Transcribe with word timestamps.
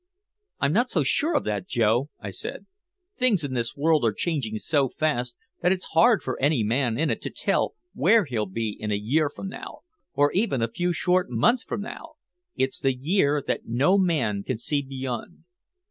"I'm 0.59 0.73
not 0.73 0.89
so 0.89 1.03
sure 1.03 1.35
of 1.35 1.43
that, 1.43 1.67
Joe," 1.67 2.09
I 2.19 2.31
said. 2.31 2.65
"Things 3.19 3.43
in 3.43 3.53
this 3.53 3.75
world 3.77 4.03
are 4.03 4.11
changing 4.11 4.57
so 4.57 4.89
fast 4.89 5.35
that 5.61 5.71
it's 5.71 5.91
hard 5.93 6.23
for 6.23 6.41
any 6.41 6.63
man 6.63 6.97
in 6.97 7.11
it 7.11 7.21
to 7.21 7.29
tell 7.29 7.75
where 7.93 8.25
he'll 8.25 8.47
be 8.47 8.71
in 8.71 8.91
a 8.91 8.95
year 8.95 9.29
from 9.29 9.47
now 9.47 9.81
or 10.15 10.31
even 10.31 10.63
a 10.63 10.67
few 10.73 10.91
short 10.91 11.29
months 11.29 11.63
from 11.63 11.81
now. 11.81 12.13
It's 12.55 12.79
the 12.79 12.95
year 12.95 13.43
that 13.45 13.67
no 13.67 13.95
man 13.99 14.41
can 14.41 14.57
see 14.57 14.81
beyond." 14.81 15.43